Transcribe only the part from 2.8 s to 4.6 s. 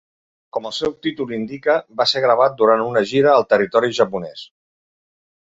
una gira al territori japonès.